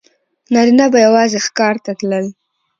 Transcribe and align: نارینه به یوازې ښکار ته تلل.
نارینه 0.53 0.85
به 0.93 0.99
یوازې 1.07 1.37
ښکار 1.45 1.75
ته 1.85 1.91
تلل. 1.99 2.25